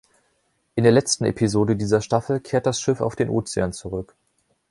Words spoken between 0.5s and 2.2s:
In der letzten Episode dieser